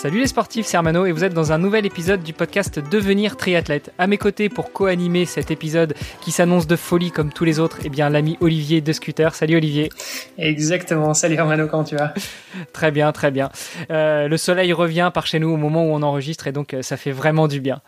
[0.00, 3.36] Salut les sportifs, c'est Armano et vous êtes dans un nouvel épisode du podcast Devenir
[3.36, 3.92] triathlète.
[3.98, 7.80] À mes côtés pour co-animer cet épisode qui s'annonce de folie comme tous les autres,
[7.84, 9.34] eh bien l'ami Olivier de Scooter.
[9.34, 9.90] Salut Olivier.
[10.38, 11.12] Exactement.
[11.12, 12.14] Salut Armano, comment tu vas?
[12.72, 13.50] Très bien, très bien.
[13.90, 16.82] Euh, le soleil revient par chez nous au moment où on enregistre et donc euh,
[16.82, 17.80] ça fait vraiment du bien.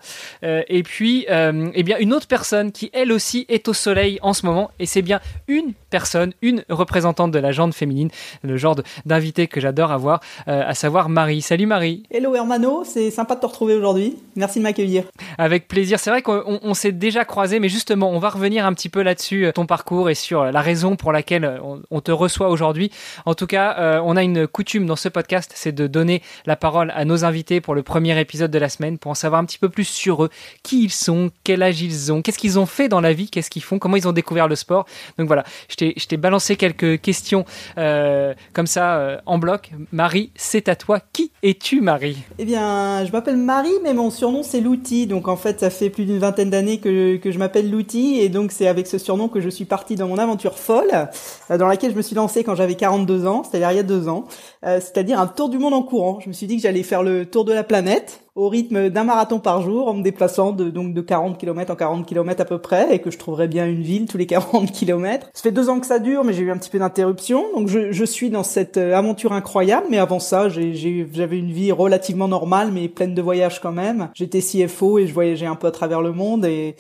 [0.45, 4.35] Euh, et puis, eh bien une autre personne qui elle aussi est au soleil en
[4.35, 8.11] ce moment et c'est bien une personne, une représentante de la jante féminine,
[8.43, 11.41] le genre d'invité que j'adore avoir, à savoir Marie.
[11.41, 12.02] Salut Marie.
[12.11, 14.17] Hello Hermano, c'est sympa de te retrouver aujourd'hui.
[14.37, 15.05] Merci de m'accueillir.
[15.39, 15.99] Avec plaisir.
[15.99, 19.03] C'est vrai qu'on on, s'est déjà croisé, mais justement, on va revenir un petit peu
[19.03, 21.59] là-dessus, euh, ton parcours et sur la raison pour laquelle euh,
[21.91, 22.91] on, te reçoit aujourd'hui.
[23.27, 26.57] En tout cas, euh, on a une coutume dans ce podcast, c'est de donner la
[26.57, 29.45] parole à nos invités pour le premier épisode de la semaine, pour en savoir un
[29.45, 30.31] petit peu plus sur eux,
[30.63, 33.51] qui ils sont, quel âge ils ont, qu'est-ce qu'ils ont fait dans la vie, qu'est-ce
[33.51, 34.87] qu'ils font, comment ils ont découvert le sport.
[35.19, 37.45] Donc voilà, je t'ai balancé quelques questions
[37.77, 39.71] comme ça en bloc.
[39.93, 41.01] Marie, c'est à toi.
[41.13, 41.92] Qui es-tu, Marie
[42.39, 45.07] Eh bien, je m'appelle Marie, mais mon surnom c'est Louti.
[45.07, 48.53] Donc en fait, ça fait plus d'une vingtaine d'années que, je m'appelle Louti, et donc
[48.53, 51.09] c'est avec ce surnom que je suis partie dans mon aventure folle,
[51.51, 53.85] euh, dans laquelle je me suis lancée quand j'avais 42 ans, c'est-à-dire il y a
[53.85, 54.25] deux ans,
[54.65, 56.21] euh, c'est-à-dire un tour du monde en courant.
[56.21, 59.05] Je me suis dit que j'allais faire le tour de la planète au rythme d'un
[59.05, 62.45] marathon par jour en me déplaçant de donc de 40 km en 40 km à
[62.45, 65.29] peu près et que je trouverais bien une ville tous les 40 km.
[65.35, 67.69] Ça fait deux ans que ça dure mais j'ai eu un petit peu d'interruption donc
[67.69, 72.29] je, je, suis dans cette euh, aventure incroyable mais avant ça j'avais une vie relativement
[72.29, 74.09] normale mais pleine de voyages quand même.
[74.15, 76.77] J'étais CFO et je voyageais un peu à travers le monde et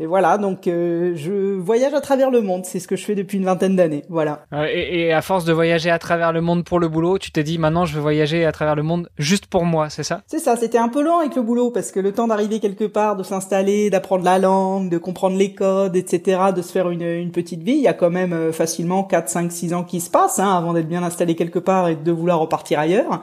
[0.00, 3.14] et voilà, donc euh, je voyage à travers le monde, c'est ce que je fais
[3.14, 4.46] depuis une vingtaine d'années, voilà.
[4.50, 7.42] Et, et, à force de voyager à travers le monde pour le boulot, tu t'es
[7.42, 10.22] dit maintenant je veux voyager à travers le monde juste pour moi, c'est ça?
[10.26, 12.84] C'est ça, c'était un peu lent avec le boulot parce que le temps d'arriver quelque
[12.84, 17.02] part, de s'installer, d'apprendre la langue, de comprendre les codes, etc., de se faire une,
[17.02, 20.00] une petite vie, il y a quand même euh, facilement 4, 5, 6 ans qui
[20.00, 23.20] se passent hein, avant d'être bien installé quelque part et de vouloir repartir ailleurs.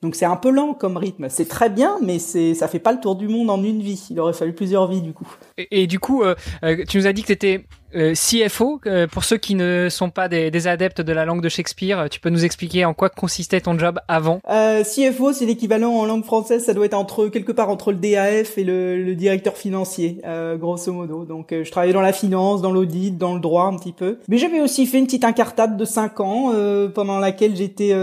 [0.00, 1.28] Donc c'est un peu lent comme rythme.
[1.28, 4.06] C'est très bien, mais c'est ça fait pas le tour du monde en une vie.
[4.10, 5.28] Il aurait fallu plusieurs vies du coup.
[5.56, 7.64] Et, du coup, euh, euh tu nous as dit que tu étais
[7.94, 11.40] euh, CFO, euh, pour ceux qui ne sont pas des, des, adeptes de la langue
[11.40, 14.40] de Shakespeare, tu peux nous expliquer en quoi consistait ton job avant?
[14.48, 17.98] Euh, CFO, c'est l'équivalent en langue française, ça doit être entre quelque part entre le
[17.98, 21.24] DAF et le, le directeur financier, euh, grosso modo.
[21.24, 24.18] Donc je travaillais dans la finance, dans l'audit, dans le droit un petit peu.
[24.28, 26.52] Mais j'avais aussi fait une petite incartade de 5 ans
[26.94, 27.94] pendant laquelle j'étais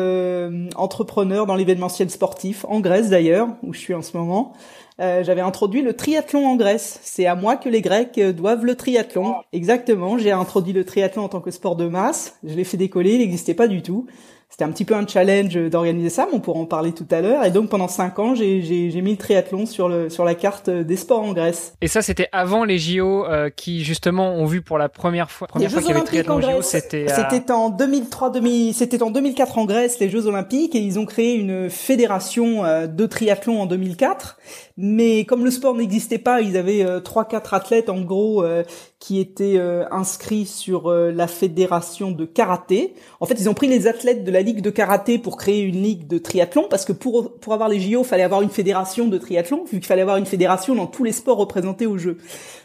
[0.75, 4.53] entrepreneur dans l'événementiel sportif, en Grèce d'ailleurs, où je suis en ce moment.
[5.01, 6.99] Euh, j'avais introduit le triathlon en Grèce.
[7.03, 9.35] C'est à moi que les Grecs euh, doivent le triathlon.
[9.51, 12.37] Exactement, j'ai introduit le triathlon en tant que sport de masse.
[12.43, 14.07] Je l'ai fait décoller, il n'existait pas du tout.
[14.55, 17.19] C'était un petit peu un challenge d'organiser ça, mais on pourra en parler tout à
[17.19, 17.43] l'heure.
[17.43, 20.95] Et donc pendant cinq ans, j'ai mis le triathlon sur, le, sur la carte des
[20.95, 21.73] sports en Grèce.
[21.81, 25.49] Et ça, c'était avant les JO euh, qui justement ont vu pour la première fois,
[25.49, 29.11] première fois qu'il y avait triathlon en JO, c'était c'était en 2003, 2000, c'était en
[29.11, 33.61] 2004 en Grèce les Jeux Olympiques et ils ont créé une fédération euh, de triathlon
[33.61, 34.37] en 2004.
[34.77, 38.63] Mais comme le sport n'existait pas, ils avaient euh, trois quatre athlètes en gros euh,
[38.99, 42.93] qui étaient euh, inscrits sur la fédération de karaté.
[43.21, 45.81] En fait, ils ont pris les athlètes de la ligue de karaté pour créer une
[45.81, 49.07] ligue de triathlon parce que pour pour avoir les JO, il fallait avoir une fédération
[49.07, 52.17] de triathlon vu qu'il fallait avoir une fédération dans tous les sports représentés au jeu.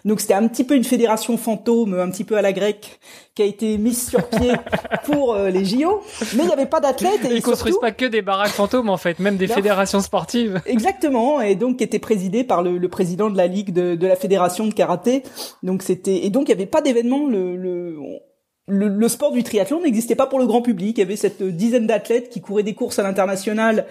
[0.04, 3.00] Donc c'était un petit peu une fédération fantôme, un petit peu à la grecque
[3.34, 4.52] qui a été mise sur pied
[5.04, 6.02] pour les JO,
[6.34, 7.20] mais il n'y avait pas d'athlètes.
[7.30, 9.54] Ils construisent pas que des baraques fantômes en fait, même des non.
[9.54, 10.60] fédérations sportives.
[10.66, 14.06] Exactement, et donc qui était présidé par le, le, président de la ligue de, de
[14.06, 15.22] la fédération de karaté.
[15.62, 17.26] Donc c'était et donc il n'y avait pas d'événement.
[17.26, 17.96] Le, le,
[18.70, 20.96] le, le, sport du triathlon n'existait pas pour le grand public.
[20.96, 23.86] Il y avait cette dizaine d'athlètes qui couraient des courses à l'international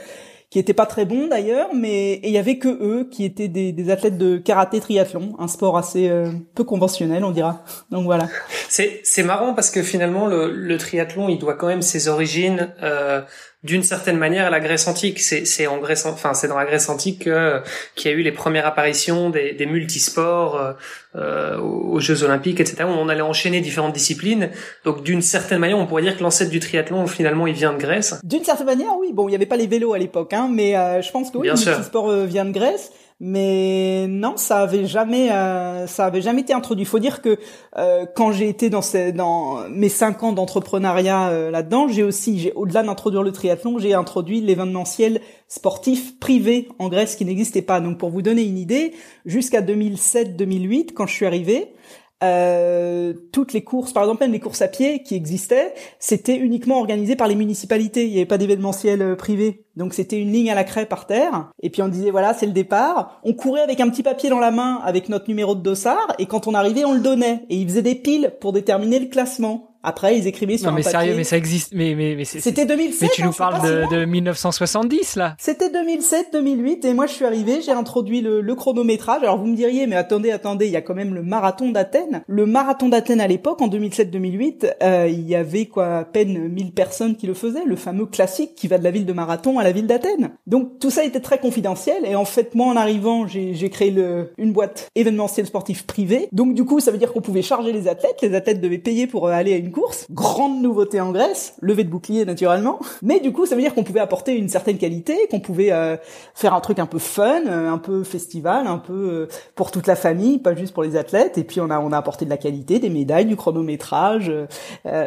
[0.50, 3.72] qui étaient pas très bons d'ailleurs, mais il y avait que eux qui étaient des,
[3.72, 7.64] des athlètes de karaté triathlon, un sport assez euh, peu conventionnel, on dira.
[7.92, 8.28] Donc voilà.
[8.68, 12.74] C'est c'est marrant parce que finalement le, le triathlon, il doit quand même ses origines
[12.82, 13.22] euh,
[13.64, 15.20] d'une certaine manière à la Grèce antique.
[15.20, 17.62] C'est en Grèce, enfin c'est dans la Grèce antique que
[17.96, 20.74] qu'il y a eu les premières apparitions des, des multisports euh,
[21.16, 22.84] aux Jeux Olympiques, etc.
[22.84, 24.50] Où on allait enchaîner différentes disciplines.
[24.86, 27.80] Donc d'une certaine manière, on pourrait dire que l'ancêtre du triathlon finalement il vient de
[27.80, 28.20] Grèce.
[28.24, 29.12] D'une certaine manière, oui.
[29.14, 31.38] Bon, il n'y avait pas les vélos à l'époque, hein, mais euh, je pense que
[31.38, 32.92] oui, le multisport euh, vient de Grèce.
[33.22, 36.86] Mais non, ça avait jamais, euh, ça avait jamais été introduit.
[36.86, 37.38] Faut dire que
[37.78, 42.40] euh, quand j'ai été dans, ces, dans mes cinq ans d'entrepreneuriat euh, là-dedans, j'ai aussi,
[42.40, 45.20] j'ai au-delà d'introduire le triathlon, j'ai introduit l'événementiel
[45.50, 47.82] sportif privé en Grèce qui n'existait pas.
[47.82, 48.94] Donc pour vous donner une idée,
[49.26, 51.74] jusqu'à 2007-2008, quand je suis arrivé,
[52.22, 56.80] euh, toutes les courses, par exemple même les courses à pied qui existaient, c'était uniquement
[56.80, 58.06] organisé par les municipalités.
[58.06, 59.64] Il n'y avait pas d'événementiel euh, privé.
[59.78, 61.50] Donc c'était une ligne à la craie par terre.
[61.62, 63.22] Et puis on disait voilà c'est le départ.
[63.24, 66.14] On courait avec un petit papier dans la main avec notre numéro de dossard.
[66.20, 67.46] Et quand on arrivait on le donnait.
[67.50, 69.69] Et ils faisaient des piles pour déterminer le classement.
[69.84, 71.00] Après, ils écrivaient sur non, mais un papier.
[71.00, 71.74] sérieux, mais ça existe.
[71.74, 73.02] Mais mais mais C'était 2007.
[73.02, 75.36] Mais tu hein, nous c'est parles si de, de 1970 là.
[75.40, 79.24] C'était 2007-2008 et moi je suis arrivé, j'ai introduit le, le chronométrage.
[79.24, 82.24] Alors vous me diriez, mais attendez, attendez, il y a quand même le marathon d'Athènes.
[82.28, 86.72] Le marathon d'Athènes à l'époque, en 2007-2008, euh, il y avait quoi, à peine 1000
[86.74, 89.64] personnes qui le faisaient, le fameux classique qui va de la ville de Marathon à
[89.64, 90.32] la ville d'Athènes.
[90.48, 94.32] Donc tout ça était très confidentiel et en fait moi en arrivant, j'ai créé le,
[94.38, 96.28] une boîte événementielle sportif privée.
[96.32, 99.08] Donc du coup ça veut dire qu'on pouvait charger les athlètes, les athlètes devaient payer
[99.08, 100.06] pour euh, aller à une course.
[100.12, 102.80] Grande nouveauté en Grèce, levée de bouclier naturellement.
[103.02, 105.98] Mais du coup ça veut dire qu'on pouvait apporter une certaine qualité, qu'on pouvait euh,
[106.34, 109.88] faire un truc un peu fun, euh, un peu festival, un peu euh, pour toute
[109.88, 111.38] la famille, pas juste pour les athlètes.
[111.38, 114.32] Et puis on a on a apporté de la qualité, des médailles, du chronométrage,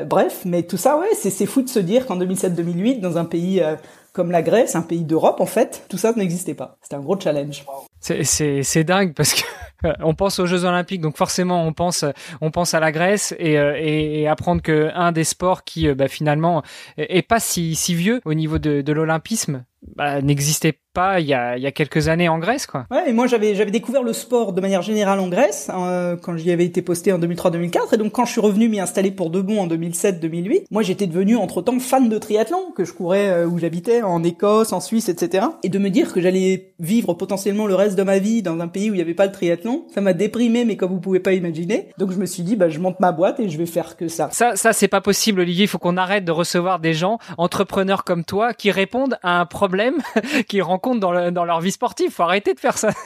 [0.07, 0.43] bref.
[0.45, 3.63] Mais tout ça, ouais, c'est fou de se dire qu'en 2007-2008, dans un pays
[4.13, 6.77] comme la Grèce, un pays d'Europe en fait, tout ça n'existait pas.
[6.83, 7.65] C'était un gros challenge.
[8.01, 9.43] C'est dingue parce que
[10.01, 12.05] on pense aux Jeux Olympiques, donc forcément on pense
[12.41, 15.89] on pense à la Grèce et euh, et, et apprendre que un des sports qui
[15.89, 16.63] euh, bah, finalement
[16.97, 19.65] est pas si si vieux au niveau de l'olympisme
[19.97, 22.87] bah, n'existait pas il y a il y a quelques années en Grèce quoi.
[22.91, 26.37] Ouais, et moi j'avais j'avais découvert le sport de manière générale en Grèce euh, quand
[26.37, 29.31] j'y avais été posté en 2003-2004 et donc quand je suis revenu m'y installer pour
[29.31, 33.47] de bon en 2007-2008, moi j'étais devenu entre-temps fan de triathlon que je courais euh,
[33.47, 35.47] où j'habitais en Écosse, en Suisse, etc.
[35.63, 38.69] Et de me dire que j'allais vivre potentiellement le reste de ma vie dans un
[38.69, 41.21] pays où il n'y avait pas le triathlon, ça m'a déprimé mais comme vous pouvez
[41.21, 41.89] pas imaginer.
[41.99, 44.09] Donc je me suis dit bah je monte ma boîte et je vais faire que
[44.09, 44.29] ça.
[44.31, 48.05] Ça ça c'est pas possible Olivier, il faut qu'on arrête de recevoir des gens entrepreneurs
[48.05, 49.72] comme toi qui répondent à un problème
[50.49, 52.11] qu'ils rencontrent dans le, dans leur vie sportive.
[52.11, 52.91] Faut arrêter de faire ça.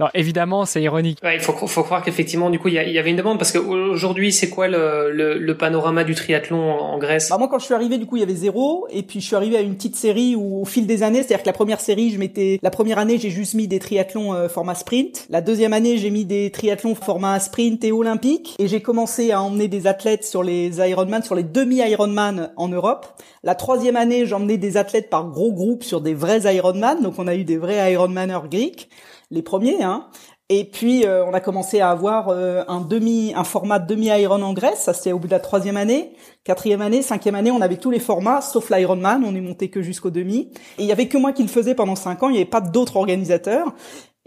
[0.00, 1.18] Non, évidemment, c'est ironique.
[1.22, 4.32] Ouais, il faut, faut croire qu'effectivement, du coup, il y, avait une demande parce qu'aujourd'hui,
[4.32, 7.28] c'est quoi le, le, le panorama du triathlon en, en Grèce?
[7.30, 9.26] Bah moi quand je suis arrivé du coup il y avait zéro et puis je
[9.26, 11.80] suis arrivé à une petite série où au fil des années c'est-à-dire que la première
[11.80, 15.40] série je m'étais la première année j'ai juste mis des triathlons euh, format sprint la
[15.40, 19.68] deuxième année j'ai mis des triathlons format sprint et olympique et j'ai commencé à emmener
[19.68, 23.06] des athlètes sur les Ironman sur les demi Ironman en Europe
[23.44, 27.34] la troisième année j'emmenais des athlètes par gros sur des vrais Ironman donc on a
[27.34, 28.88] eu des vrais Ironmaners grecs
[29.30, 30.06] les premiers hein
[30.54, 34.42] et puis euh, on a commencé à avoir euh, un demi, un format demi Iron
[34.42, 34.80] en Grèce.
[34.80, 36.12] Ça c'était au bout de la troisième année,
[36.44, 37.50] quatrième année, cinquième année.
[37.50, 39.24] On avait tous les formats sauf l'Ironman.
[39.24, 40.50] On est monté que jusqu'au demi.
[40.76, 42.28] Et il y avait que moi qui le faisais pendant cinq ans.
[42.28, 43.72] Il n'y avait pas d'autres organisateurs.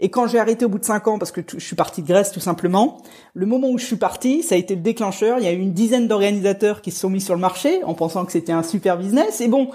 [0.00, 2.08] Et quand j'ai arrêté au bout de cinq ans, parce que je suis parti de
[2.08, 2.98] Grèce tout simplement,
[3.32, 5.38] le moment où je suis parti, ça a été le déclencheur.
[5.38, 7.94] Il y a eu une dizaine d'organisateurs qui se sont mis sur le marché en
[7.94, 9.40] pensant que c'était un super business.
[9.40, 9.70] Et bon,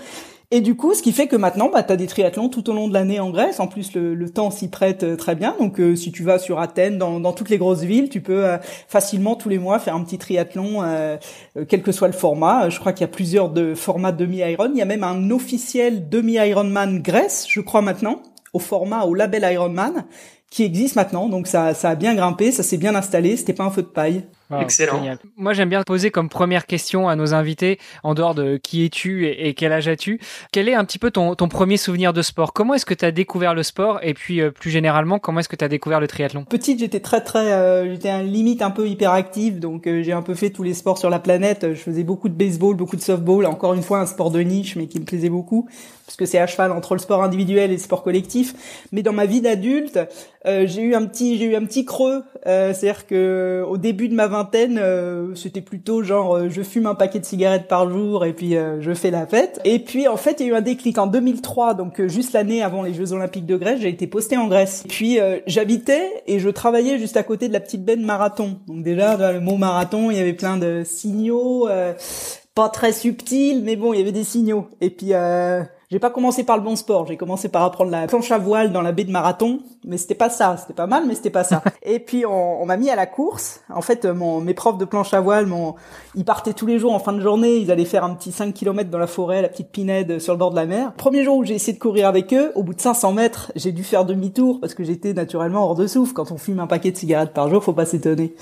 [0.52, 2.74] et du coup, ce qui fait que maintenant, bah, tu as des triathlons tout au
[2.74, 3.60] long de l'année en Grèce.
[3.60, 5.56] En plus, le, le temps s'y prête euh, très bien.
[5.60, 8.46] Donc, euh, si tu vas sur Athènes, dans, dans toutes les grosses villes, tu peux
[8.46, 8.58] euh,
[8.88, 11.18] facilement tous les mois faire un petit triathlon, euh,
[11.58, 12.70] euh, quel que soit le format.
[12.70, 14.72] Je crois qu'il y a plusieurs de formats demi-Iron.
[14.74, 18.22] Il y a même un officiel demi-Ironman Grèce, je crois maintenant,
[18.54, 20.06] au format, au label Ironman,
[20.50, 21.30] qui existe maintenant.
[21.30, 23.38] Donc, ça, ça a bien grimpé, ça s'est bien installé.
[23.38, 24.26] C'était pas un feu de paille.
[24.52, 24.98] Wow, Excellent.
[24.98, 25.18] génial.
[25.38, 29.26] Moi, j'aime bien poser comme première question à nos invités, en dehors de qui es-tu
[29.28, 30.20] et, et quel âge as-tu,
[30.52, 32.52] quel est un petit peu ton, ton premier souvenir de sport?
[32.54, 34.00] Comment est-ce que tu as découvert le sport?
[34.04, 36.44] Et puis, euh, plus généralement, comment est-ce que tu as découvert le triathlon?
[36.46, 40.22] Petite, j'étais très très, euh, j'étais un limite un peu hyperactive, donc euh, j'ai un
[40.22, 41.68] peu fait tous les sports sur la planète.
[41.74, 43.46] Je faisais beaucoup de baseball, beaucoup de softball.
[43.46, 45.70] Encore une fois, un sport de niche, mais qui me plaisait beaucoup,
[46.06, 48.54] parce que c'est à cheval entre le sport individuel et le sport collectif.
[48.92, 50.00] Mais dans ma vie d'adulte,
[50.46, 52.24] euh, j'ai eu un petit, j'ai eu un petit creux.
[52.48, 56.96] Euh, C'est-à-dire que au début de ma euh, c'était plutôt genre, euh, je fume un
[56.96, 59.60] paquet de cigarettes par jour et puis euh, je fais la fête.
[59.66, 62.62] Et puis en fait, il y a eu un déclic en 2003, donc juste l'année
[62.62, 64.84] avant les Jeux Olympiques de Grèce, j'ai été posté en Grèce.
[64.88, 68.60] Puis euh, j'habitais et je travaillais juste à côté de la petite baie de marathon.
[68.68, 71.68] Donc déjà, le mot marathon, il y avait plein de signaux.
[72.56, 74.68] pas très subtils, mais bon, il y avait des signaux.
[74.82, 75.14] Et puis,
[75.92, 77.06] j'ai pas commencé par le bon sport.
[77.06, 80.16] J'ai commencé par apprendre la planche à voile dans la baie de Marathon, mais c'était
[80.16, 80.56] pas ça.
[80.58, 81.62] C'était pas mal, mais c'était pas ça.
[81.84, 83.60] Et puis, on, on m'a mis à la course.
[83.70, 85.76] En fait, mon, mes profs de planche à voile, mon,
[86.16, 87.58] ils partaient tous les jours en fin de journée.
[87.58, 90.40] Ils allaient faire un petit 5 km dans la forêt, la petite pinède sur le
[90.40, 90.94] bord de la mer.
[90.94, 93.74] Premier jour où j'ai essayé de courir avec eux, au bout de 500 mètres, j'ai
[93.74, 96.14] dû faire demi-tour parce que j'étais naturellement hors de souffle.
[96.14, 98.34] Quand on fume un paquet de cigarettes par jour, faut pas s'étonner.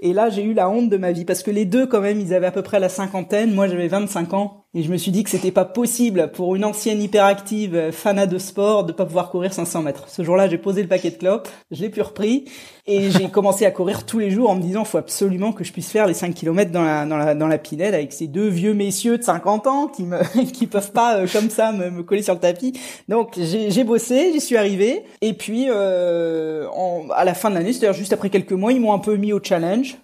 [0.00, 2.18] Et là, j'ai eu la honte de ma vie parce que les deux, quand même,
[2.18, 3.52] ils avaient à peu près la cinquantaine.
[3.52, 4.63] Moi, j'avais 25 ans.
[4.76, 8.26] Et je me suis dit que c'était pas possible pour une ancienne hyperactive euh, fanat
[8.26, 10.08] de sport de pas pouvoir courir 500 mètres.
[10.08, 12.46] Ce jour-là, j'ai posé le paquet de clopes, je l'ai plus repris
[12.86, 15.72] et j'ai commencé à courir tous les jours en me disant faut absolument que je
[15.72, 18.48] puisse faire les 5 km dans la dans la dans la Pinède avec ces deux
[18.48, 20.18] vieux messieurs de 50 ans qui me
[20.52, 22.72] qui peuvent pas euh, comme ça me, me, coller sur le tapis.
[23.08, 27.72] Donc j'ai bossé, j'y suis arrivé et puis euh, en, à la fin de l'année,
[27.72, 29.96] c'est-à-dire juste après quelques mois, ils m'ont un peu mis au challenge.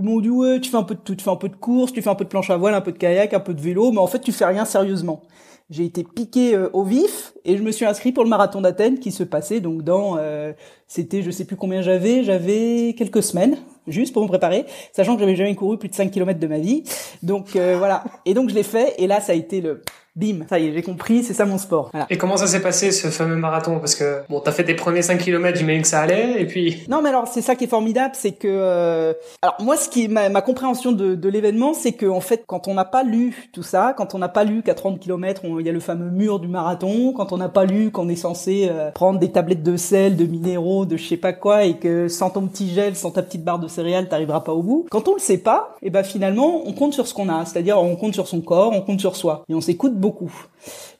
[0.00, 1.56] Ils m'ont dit ouais, tu fais un peu de tout, tu fais un peu de
[1.56, 3.52] course, tu fais un peu de planche à voile, un peu de kayak, un peu
[3.52, 5.20] de vélo, mais en fait tu fais rien sérieusement.
[5.68, 8.98] J'ai été piqué euh, au vif et je me suis inscrit pour le marathon d'Athènes
[8.98, 10.54] qui se passait donc dans euh,
[10.88, 15.20] c'était je sais plus combien j'avais j'avais quelques semaines juste pour me préparer sachant que
[15.20, 16.82] j'avais jamais couru plus de 5 km de ma vie.
[17.22, 18.02] Donc euh, voilà.
[18.24, 19.82] Et donc je l'ai fait et là ça a été le
[20.20, 21.90] bim, ça y est, j'ai compris, c'est ça mon sport.
[22.10, 23.78] Et comment ça s'est passé ce fameux marathon?
[23.78, 26.84] Parce que bon, t'as fait tes premiers 5 km, j'imagine que ça allait, et puis.
[26.88, 29.12] Non, mais alors c'est ça qui est formidable, c'est que euh...
[29.42, 32.44] alors moi, ce qui est ma, ma compréhension de, de l'événement, c'est que en fait,
[32.46, 35.42] quand on n'a pas lu tout ça, quand on n'a pas lu qu'à 30 km,
[35.58, 38.16] il y a le fameux mur du marathon, quand on n'a pas lu qu'on est
[38.16, 41.74] censé euh, prendre des tablettes de sel, de minéraux, de je sais pas quoi, et
[41.74, 44.86] que sans ton petit gel, sans ta petite barre de céréales, t'arriveras pas au bout.
[44.90, 47.44] Quand on le sait pas, et eh ben finalement, on compte sur ce qu'on a,
[47.44, 50.09] c'est-à-dire on compte sur son corps, on compte sur soi, et on s'écoute beaucoup,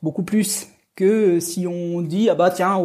[0.02, 2.78] beaucoup plus que si on dit ah bah tiens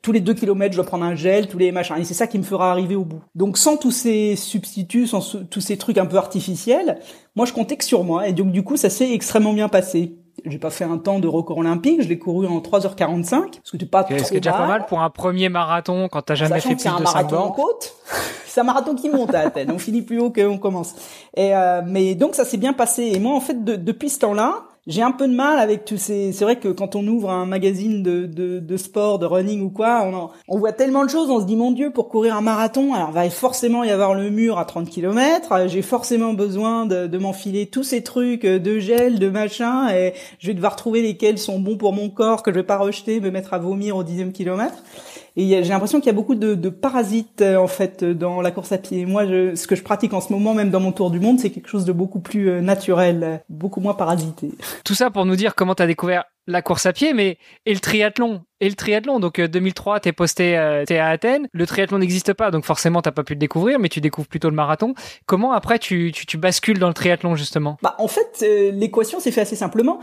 [0.00, 2.26] tous les deux kilomètres je dois prendre un gel tous les machins et c'est ça
[2.26, 5.98] qui me fera arriver au bout donc sans tous ces substituts sans tous ces trucs
[5.98, 6.98] un peu artificiels
[7.36, 10.16] moi je comptais que sur moi et donc du coup ça s'est extrêmement bien passé
[10.44, 13.76] j'ai pas fait un temps de record olympique, je l'ai couru en 3h45 parce que
[13.76, 16.70] t'es pas trop C'est déjà pas mal pour un premier marathon quand t'as jamais fait
[16.70, 17.06] plus de 5 bornes.
[17.06, 17.94] C'est un marathon en côte.
[18.46, 19.70] c'est un marathon qui monte à Athènes.
[19.70, 20.94] on finit plus haut qu'on commence.
[21.36, 24.64] Et euh, mais donc ça s'est bien passé et moi en fait depuis ce temps-là,
[24.88, 26.32] j'ai un peu de mal avec tous ces.
[26.32, 29.70] C'est vrai que quand on ouvre un magazine de, de, de sport, de running ou
[29.70, 31.30] quoi, on, on voit tellement de choses.
[31.30, 34.28] On se dit mon Dieu, pour courir un marathon, alors va forcément y avoir le
[34.30, 35.68] mur à 30 km.
[35.68, 40.48] J'ai forcément besoin de, de m'enfiler tous ces trucs de gel, de machin, et je
[40.48, 43.30] vais devoir trouver lesquels sont bons pour mon corps, que je vais pas rejeter, me
[43.30, 44.82] mettre à vomir au dixième kilomètre.
[45.36, 48.50] Et j'ai l'impression qu'il y a beaucoup de, de, parasites euh, en fait dans la
[48.50, 49.06] course à pied.
[49.06, 51.40] Moi, je, ce que je pratique en ce moment, même dans mon tour du monde,
[51.40, 54.50] c'est quelque chose de beaucoup plus euh, naturel, beaucoup moins parasité.
[54.84, 57.74] Tout ça pour nous dire comment tu as découvert la course à pied, mais et
[57.74, 59.20] le triathlon et le triathlon.
[59.20, 61.48] Donc 2003, euh, t'es posté, euh, t'es à Athènes.
[61.52, 64.48] Le triathlon n'existe pas, donc forcément t'as pas pu le découvrir, mais tu découvres plutôt
[64.48, 64.94] le marathon.
[65.26, 67.76] Comment après tu, tu, tu bascules dans le triathlon justement?
[67.82, 70.00] Bah en fait euh, l'équation s'est fait assez simplement.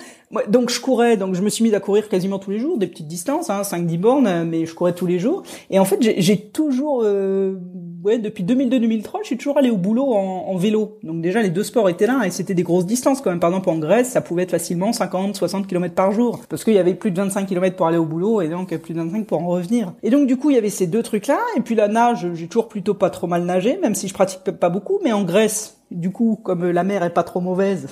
[0.48, 2.88] donc je courais, donc je me suis mis à courir quasiment tous les jours, des
[2.88, 5.44] petites distances, hein, 5-10 bornes, mais je courais tous les jours.
[5.70, 7.06] Et en fait j'ai toujours,
[8.04, 10.98] ouais depuis 2002-2003, je suis toujours allé au boulot en, en, vélo.
[11.04, 13.40] Donc déjà les deux sports étaient là et c'était des grosses distances quand même.
[13.40, 16.80] Par exemple en Grèce, ça pouvait être facilement 50-60 km par jour parce qu'il y
[16.80, 19.42] avait plus de 25 km pour aller au boulot et donc plus de 25 pour
[19.42, 19.94] en revenir.
[20.04, 21.40] Et donc du coup, il y avait ces deux trucs-là.
[21.58, 24.44] Et puis la nage, j'ai toujours plutôt pas trop mal nagé, même si je pratique
[24.44, 25.00] pas beaucoup.
[25.04, 27.88] Mais en Grèce, du coup, comme la mer est pas trop mauvaise,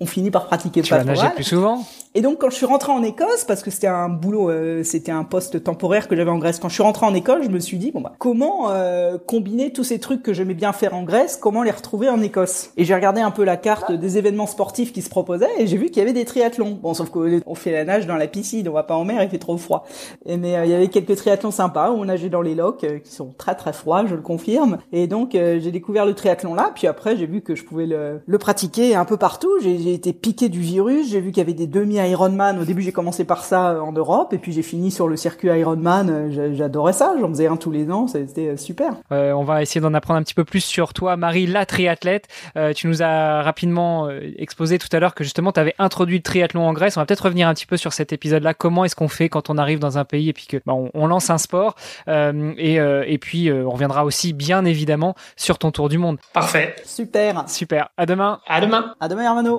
[0.00, 3.02] on finit par pratiquer tu nager plus souvent et donc quand je suis rentré en
[3.02, 6.58] Écosse, parce que c'était un boulot, euh, c'était un poste temporaire que j'avais en Grèce.
[6.58, 9.72] Quand je suis rentré en école, je me suis dit bon bah comment euh, combiner
[9.72, 12.70] tous ces trucs que j'aimais bien faire en Grèce, comment les retrouver en Écosse?
[12.76, 15.76] Et j'ai regardé un peu la carte des événements sportifs qui se proposaient et j'ai
[15.76, 16.78] vu qu'il y avait des triathlons.
[16.82, 19.28] Bon sauf qu'on fait la nage dans la piscine, on va pas en mer, il
[19.28, 19.84] fait trop froid.
[20.24, 22.86] Et, mais euh, il y avait quelques triathlons sympas où on nageait dans les lochs
[23.04, 24.78] qui sont très très froids, je le confirme.
[24.92, 26.72] Et donc j'ai découvert le triathlon là.
[26.74, 29.52] Puis après j'ai vu que je pouvais le, le pratiquer un peu partout.
[29.60, 31.10] J'ai été piqué du virus.
[31.10, 33.80] J'ai vu qu'il y avait des demi Ironman au début j'ai commencé par ça euh,
[33.80, 36.08] en Europe et puis j'ai fini sur le circuit Ironman.
[36.10, 38.94] Euh, j'adorais ça, j'en faisais un tous les ans, c'était euh, super.
[39.10, 42.28] on va essayer d'en apprendre un petit peu plus sur toi, Marie, la triathlète.
[42.74, 46.66] tu nous as rapidement exposé tout à l'heure que justement tu avais introduit le triathlon
[46.66, 46.96] en Grèce.
[46.96, 48.54] On va peut-être revenir un petit peu sur cet épisode-là.
[48.54, 51.06] Comment est-ce qu'on fait quand on arrive dans un pays et puis que bah, on,
[51.06, 51.74] lance un sport
[52.06, 56.18] et, et puis on reviendra aussi bien évidemment sur ton tour du monde.
[56.32, 56.76] Parfait.
[56.84, 57.48] Super.
[57.48, 57.90] Super.
[57.96, 58.40] À demain.
[58.46, 58.94] À demain.
[59.00, 59.58] À demain, Hermano.